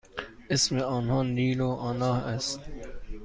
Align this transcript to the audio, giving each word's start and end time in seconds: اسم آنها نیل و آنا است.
اسم 0.49 0.77
آنها 0.79 1.23
نیل 1.23 1.61
و 1.61 1.67
آنا 1.67 2.15
است. 2.15 2.59